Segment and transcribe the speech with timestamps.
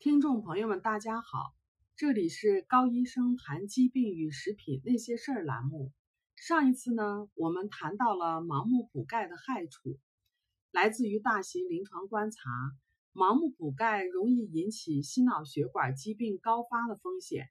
[0.00, 1.56] 听众朋友们，大家好，
[1.96, 5.92] 这里是高医生谈疾病与食品那些事儿栏目。
[6.36, 9.98] 上一次呢，我们谈到了盲目补钙的害处，
[10.70, 12.38] 来自于大型临床观察，
[13.12, 17.48] 盲目补钙容易引起心脑血管疾病高发的风险。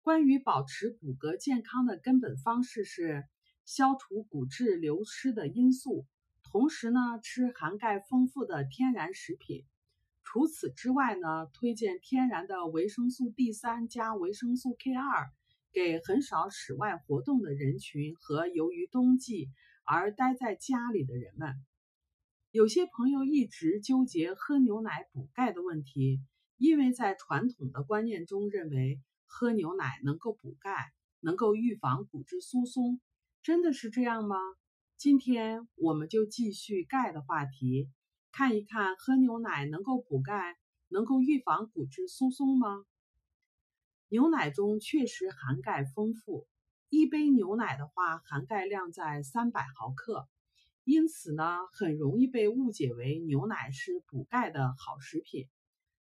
[0.00, 3.24] 关于保持骨骼健康的根本方式是
[3.64, 6.06] 消除骨质流失的因素，
[6.44, 9.66] 同时呢，吃含钙丰富的天然食品。
[10.30, 15.30] 除此之外呢，推荐天然的维生素 D 三加维生素 K 二，
[15.72, 19.48] 给很少室外活动的人群和由于冬季
[19.84, 21.54] 而待在家里的人们。
[22.50, 26.20] 有些朋友一直纠结喝牛奶补钙的问题，
[26.58, 33.00] 因为在传统的观念中认为喝牛奶能够补钙，能够预防骨质疏松，
[33.42, 34.36] 真的是这样吗？
[34.98, 37.88] 今天我们就继续钙的话题。
[38.32, 40.56] 看一看，喝牛奶能够补钙，
[40.88, 42.84] 能够预防骨质疏松吗？
[44.08, 46.46] 牛奶中确实含钙丰富，
[46.88, 50.28] 一杯牛奶的话，含钙量在三百毫克，
[50.84, 55.48] 因此呢，很容易被误解为牛奶是补钙的好食品。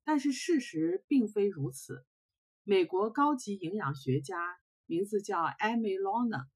[0.05, 2.05] 但是事实并非如此。
[2.63, 4.37] 美国高级营养学家，
[4.87, 6.47] 名字叫 Amy Lona，，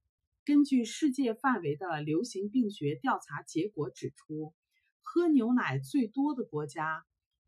[0.44, 4.52] 根据世界范围的流行病学调查结果指出。
[5.10, 7.02] 喝牛奶最多的国家，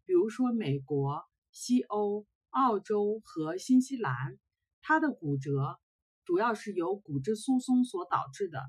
[0.06, 1.22] 比如说美国、
[1.53, 4.39] 西欧、澳洲和新西兰，
[4.80, 5.78] 它的骨折
[6.25, 8.62] 主要是由骨质疏松所导致的，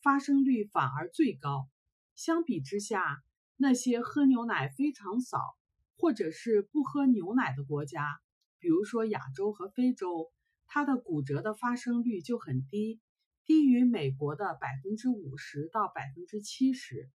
[0.00, 1.68] 发生率反而最高。
[2.14, 3.22] 相比之下，
[3.58, 5.38] 那些喝牛奶非常少
[5.98, 8.18] 或者是不喝牛奶的国家，
[8.58, 10.32] 比如说亚洲和非洲，
[10.66, 12.98] 它的骨折的发生率就很低，
[13.44, 17.10] 低于美国的百分之五十到百分之七十。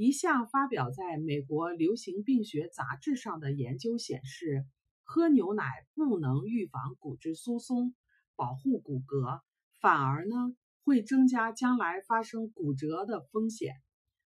[0.00, 4.64] 一项发表在美国流行病学杂志上的研究显示，
[5.02, 5.64] 喝牛奶
[5.96, 7.96] 不能预防骨质疏松、
[8.36, 9.40] 保护骨骼，
[9.80, 13.74] 反而呢会增加将来发生骨折的风险。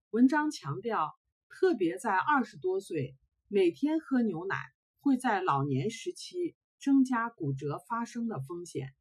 [0.09, 1.13] 文章强调，
[1.49, 3.15] 特别在二十多岁，
[3.47, 4.55] 每天喝牛奶
[5.01, 8.91] 会在老年时期增加骨折发生的风险。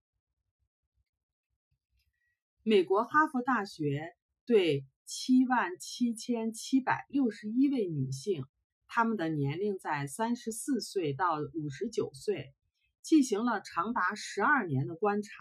[2.63, 4.15] 美国哈佛大学
[4.45, 4.85] 对。
[5.11, 8.45] 七万七千七百六十一位女性，
[8.87, 12.53] 她们的年龄在三十四岁到五十九岁，
[13.01, 15.33] 进行了长达十二年的观察，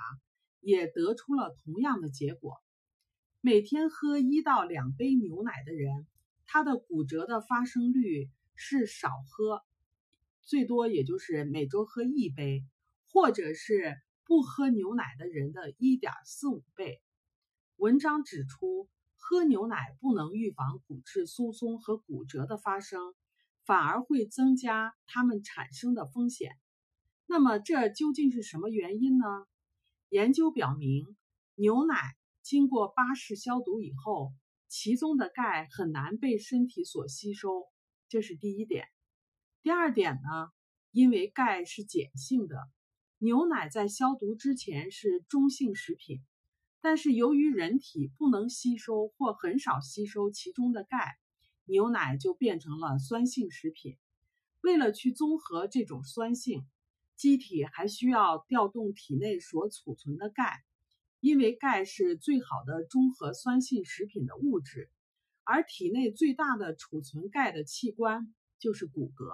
[0.61, 2.53] 也得出了同样的结果：
[3.41, 6.07] 每天喝一到两杯牛奶的人，
[6.45, 9.61] 他的骨折的发生率是少喝，
[10.43, 12.63] 最多也就是每周喝一杯，
[13.11, 17.01] 或者是不喝牛奶的人的一点四五倍。
[17.75, 18.87] 文章指出。
[19.29, 23.13] 喝牛奶不能预防骨质疏松和骨折的发生，
[23.65, 26.53] 反而会增加它们产生的风险。
[27.25, 29.25] 那么，这究竟是什么原因呢？
[30.07, 31.05] 研究表明，
[31.55, 34.31] 牛奶经过巴氏消毒以后，
[34.69, 37.65] 其中的钙很难被身体所吸收，
[38.07, 38.87] 这是第一点。
[39.61, 40.51] 第二点呢，
[40.91, 42.55] 因为钙是碱性的，
[43.17, 46.21] 牛奶在消毒之前是中性食品。
[46.81, 51.17] 但是由于人体不能吸收或很少吸收其中的钙，
[51.65, 53.97] 牛奶就变成了酸性食品。
[54.61, 56.65] 为了去综合这种酸性，
[57.15, 60.63] 机体还需要调动体内所储存的钙，
[61.19, 64.89] 因为钙是最好的中和酸性食品的物质。
[65.43, 69.31] 而体内最大的储存钙的器官就是骨骼，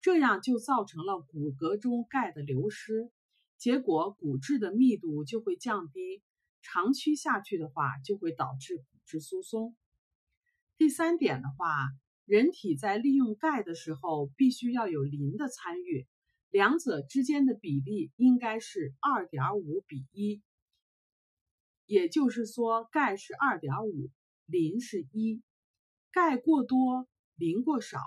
[0.00, 3.10] 这样就造成了骨骼中钙的流失，
[3.56, 6.22] 结果骨质的密度就会降低。
[6.62, 9.76] 长期下去的话，就会导致骨质疏松。
[10.76, 11.88] 第三点的话，
[12.24, 16.06] 人体在利用钙的时候，必须要有磷的参与，
[16.50, 20.42] 两者之间的比例应该是二点五比一。
[21.86, 24.10] 也就是说，钙是二点五，
[24.46, 25.42] 磷是一。
[26.12, 27.98] 钙过多，磷过少，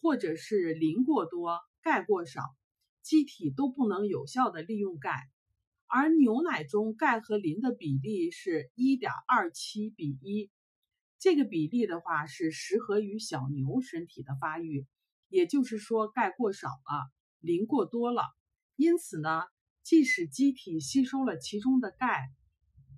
[0.00, 2.42] 或者是磷过多，钙过少，
[3.02, 5.28] 机体都不能有效的利用钙。
[5.88, 10.50] 而牛奶中钙和磷的比例是一点二七比一，
[11.18, 14.86] 这个比例的话是适合于小牛身体的发育，
[15.28, 17.10] 也就是说钙过少了，
[17.40, 18.22] 磷过多了。
[18.74, 19.42] 因此呢，
[19.82, 22.28] 即使机体吸收了其中的钙，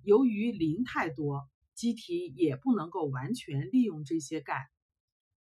[0.03, 4.67] 由于磷太多，机体也不能够完全利用这些钙。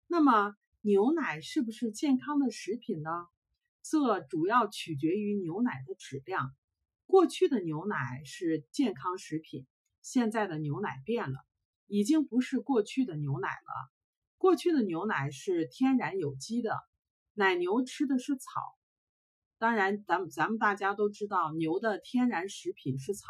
[0.06, 3.10] 那么牛奶是不是健康的食品呢？
[3.90, 6.54] 这主要取决于牛奶的质量。
[7.07, 9.65] 过去的牛奶是健康食品，
[10.01, 11.39] 现在的牛奶变了，
[11.88, 13.92] 已经不是过去的牛奶了。
[14.38, 16.77] 过去的牛奶是天然有机的，
[17.33, 18.62] 奶牛吃的是草。
[19.57, 23.25] 当然，咱们咱们大家都知道，牛的天然食品是草，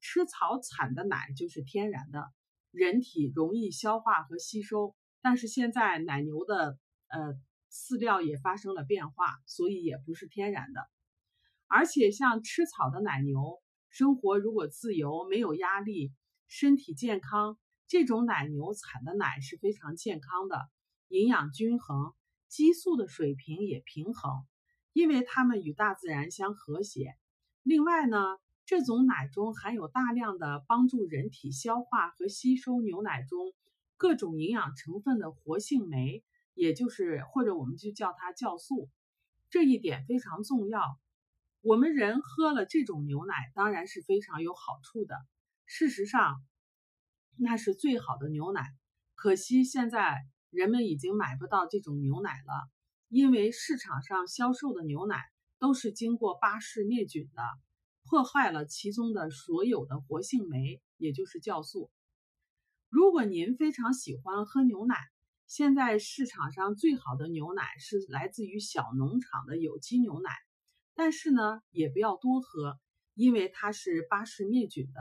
[0.00, 2.32] 吃草产的奶就是天然的，
[2.70, 4.96] 人体容易消化和吸收。
[5.20, 7.34] 但是现在奶牛的呃
[7.70, 10.80] 饲料也发生了变化，所以也不是天然的。
[11.74, 13.58] 而且像吃草的奶牛，
[13.88, 16.12] 生活如果自由、没有压力、
[16.46, 17.56] 身体健康，
[17.88, 20.68] 这种奶牛产的奶是非常健康的，
[21.08, 22.12] 营养均衡，
[22.46, 24.44] 激素的水平也平衡，
[24.92, 27.16] 因为它们与大自然相和谐。
[27.62, 28.18] 另外呢，
[28.66, 33.38] 这种奶中含有大量的帮助人体消化和吸收牛奶中
[33.96, 36.22] 各种营养成分的活性酶，
[36.52, 38.90] 也就是或者我们就叫它酵素，
[39.48, 40.98] 这一点非常重要。
[41.62, 45.14] 我们人喝了这种牛奶，当然是非常有好处的。
[45.64, 46.42] 事实上，
[47.38, 48.64] 那是最好的牛奶。
[49.14, 50.18] 可惜现在
[50.50, 52.68] 人们已经买不到这种牛奶了，
[53.06, 55.22] 因为市场上销售的牛奶
[55.60, 57.42] 都是经过巴氏灭菌的，
[58.02, 61.92] 破坏了其中的所有的活性酶，也就是酵素。
[62.88, 64.96] 如果您非常喜欢喝牛奶，
[65.46, 70.28] 现在市场上最好的牛奶是来自于小农场的有机牛奶。
[70.94, 72.78] 但是呢，也不要多喝，
[73.14, 75.00] 因为它是巴氏灭菌的。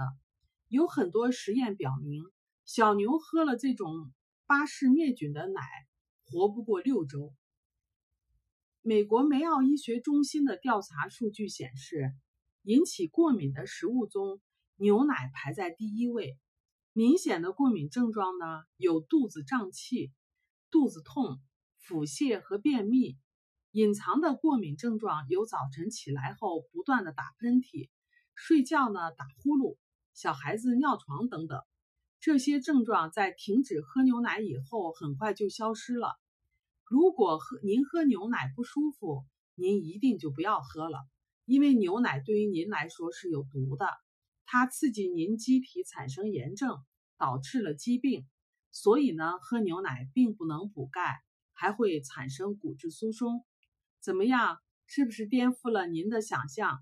[0.68, 2.24] 有很多实验表明，
[2.66, 4.12] 小牛喝了这种
[4.46, 5.62] 巴氏灭菌的奶，
[6.26, 7.34] 活不过六周。
[8.82, 12.14] 美国梅奥医学中心的调查数据显示，
[12.64, 14.42] 引起过敏的食物中，
[14.78, 16.38] 牛奶排在第一位。
[16.94, 20.12] 明显的过敏症状呢，有肚子胀气、
[20.72, 21.40] 肚子痛、
[21.78, 23.18] 腹泻和便秘。
[23.72, 27.90] 隐藏的过敏症状有：早晨起来后不断的打喷嚏，
[28.36, 29.78] 睡觉呢打呼噜，
[30.14, 31.62] 小孩子尿床等等。
[32.20, 36.20] 这些症状在停止喝牛奶以后很快就消失了。
[36.84, 39.24] 如果喝您喝牛奶不舒服，
[39.56, 41.00] 您一定就不要喝了，
[41.46, 43.88] 因为牛奶对于您来说是有毒的，
[44.46, 46.78] 它刺激您机体产生炎症，
[47.18, 48.28] 导致了疾病。
[48.74, 51.22] 所以呢，喝牛奶并不能补钙，
[51.54, 53.46] 还会产生骨质疏松。
[54.02, 54.58] 怎么样？
[54.88, 56.80] 是不是颠覆了您的想象？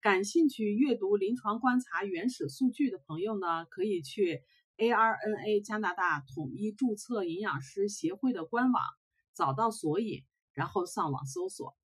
[0.00, 4.40] 感兴趣阅读临床观察原始数据的朋友呢，可以去
[4.78, 8.82] ARNA 加拿大统一注册营养师协会的官网，
[9.34, 10.24] 找到索引，
[10.54, 11.76] 然后上网搜索。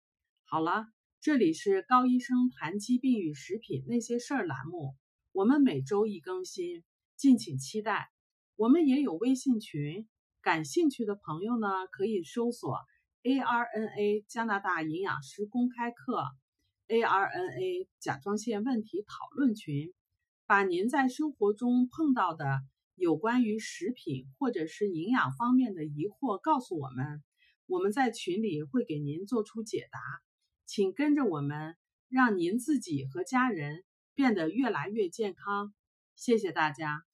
[0.44, 0.86] 好了，
[1.20, 4.94] 这里是高医生谈疾病与食品那些事儿栏目，
[5.32, 6.84] 我们每周一更新，
[7.16, 8.08] 敬请期待。
[8.54, 10.08] 我们也有微信群，
[10.40, 12.78] 感兴趣的朋友呢，可以搜索。
[13.26, 16.22] ARNA 加拿大营养师公开课
[16.86, 19.92] ，ARNA 甲状腺问题讨论群，
[20.46, 22.60] 把您在生活中碰到的
[22.94, 27.24] 有关于食品或者是营养方面的疑惑告诉我们，
[27.66, 29.98] 我们在群里会给您做出解答。
[30.64, 31.76] 请跟着我们，
[32.08, 33.82] 让您自己和家人
[34.14, 35.74] 变得越来越健康。
[36.14, 37.05] 谢谢大家。